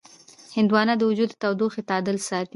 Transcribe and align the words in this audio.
هندوانه 0.55 0.93
د 0.97 1.01
وجود 1.09 1.29
د 1.33 1.37
تودوخې 1.41 1.81
تعادل 1.89 2.17
ساتي. 2.27 2.49